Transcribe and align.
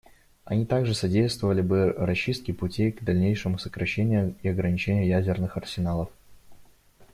Они 0.45 0.65
также 0.65 0.95
содействовали 0.95 1.61
бы 1.61 1.91
расчистке 1.91 2.55
путей 2.55 2.91
к 2.91 3.03
дальнейшему 3.03 3.59
сокращению 3.59 4.33
и 4.41 4.47
ограничению 4.49 5.05
ядерных 5.07 5.57
арсеналов. 5.57 6.09